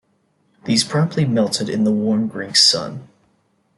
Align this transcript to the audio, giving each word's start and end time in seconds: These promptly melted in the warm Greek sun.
These 0.65 0.83
promptly 0.83 1.25
melted 1.25 1.69
in 1.69 1.83
the 1.83 1.91
warm 1.91 2.27
Greek 2.27 2.55
sun. 2.55 3.07